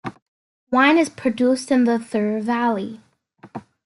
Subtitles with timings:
[0.71, 3.01] Wine is produced in the Thur valley.